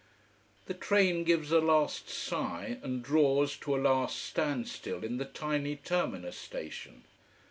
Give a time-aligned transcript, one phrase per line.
[0.65, 5.75] The train gives a last sigh, and draws to a last standstill in the tiny
[5.75, 7.03] terminus station.